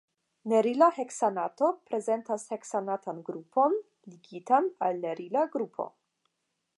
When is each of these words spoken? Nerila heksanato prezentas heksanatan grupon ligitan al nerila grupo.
Nerila 0.51 0.85
heksanato 0.93 1.67
prezentas 1.91 2.47
heksanatan 2.55 3.21
grupon 3.29 3.77
ligitan 4.15 4.71
al 4.87 5.01
nerila 5.05 5.45
grupo. 5.57 5.91